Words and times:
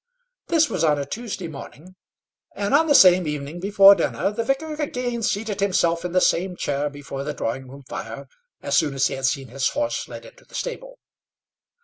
This 0.47 0.67
was 0.67 0.83
on 0.83 0.97
a 0.97 1.05
Tuesday 1.05 1.47
morning, 1.47 1.93
and 2.55 2.73
on 2.73 2.87
the 2.87 2.95
same 2.95 3.27
evening, 3.27 3.59
before 3.59 3.93
dinner, 3.93 4.31
the 4.31 4.43
vicar 4.43 4.73
again 4.73 5.21
seated 5.21 5.59
himself 5.59 6.03
in 6.03 6.11
the 6.11 6.19
same 6.19 6.55
chair 6.55 6.89
before 6.89 7.23
the 7.23 7.35
drawing 7.35 7.67
room 7.69 7.83
fire, 7.83 8.25
as 8.63 8.75
soon 8.75 8.95
as 8.95 9.05
he 9.05 9.13
had 9.13 9.27
seen 9.27 9.49
his 9.49 9.69
horse 9.69 10.07
led 10.07 10.25
into 10.25 10.43
the 10.43 10.55
stable. 10.55 10.97